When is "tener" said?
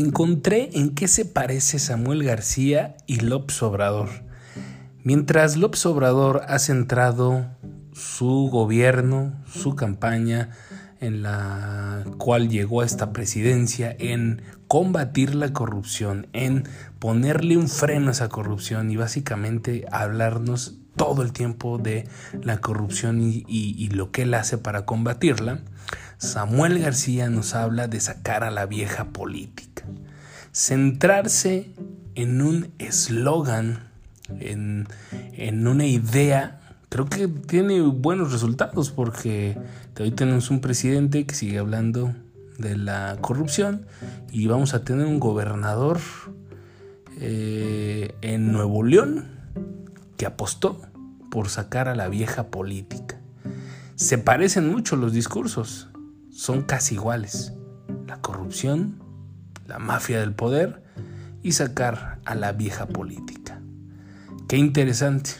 44.84-45.06